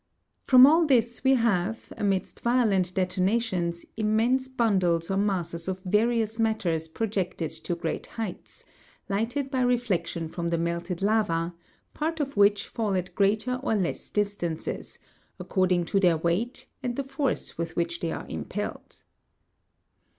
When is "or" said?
5.11-5.17, 13.61-13.75